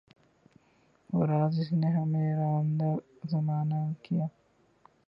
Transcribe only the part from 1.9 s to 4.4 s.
ہمیں راندۂ زمانہ کیا